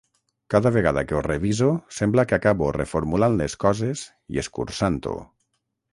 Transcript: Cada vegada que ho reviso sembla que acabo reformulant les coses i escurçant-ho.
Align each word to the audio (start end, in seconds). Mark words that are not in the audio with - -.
Cada 0.53 0.69
vegada 0.77 1.03
que 1.11 1.17
ho 1.17 1.21
reviso 1.27 1.67
sembla 1.99 2.25
que 2.31 2.37
acabo 2.39 2.71
reformulant 2.79 3.39
les 3.43 3.57
coses 3.65 4.07
i 4.37 4.45
escurçant-ho. 4.45 5.15